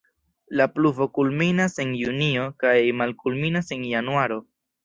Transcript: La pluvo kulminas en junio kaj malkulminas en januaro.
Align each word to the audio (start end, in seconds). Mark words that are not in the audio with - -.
La 0.59 0.65
pluvo 0.77 1.05
kulminas 1.17 1.77
en 1.85 1.93
junio 1.99 2.49
kaj 2.65 2.75
malkulminas 3.03 3.73
en 3.77 3.89
januaro. 3.95 4.43